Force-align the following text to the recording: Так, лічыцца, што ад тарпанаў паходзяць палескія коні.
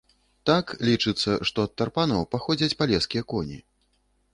Так, 0.49 0.65
лічыцца, 0.89 1.37
што 1.49 1.57
ад 1.69 1.75
тарпанаў 1.83 2.29
паходзяць 2.35 2.75
палескія 2.81 3.23
коні. 3.37 3.65